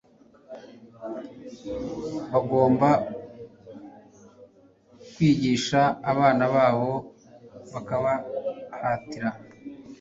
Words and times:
Bagomba 2.31 2.89
kwigisha 5.13 5.81
abana 6.11 6.43
babo 6.55 6.91
bakabahatira 7.73 9.29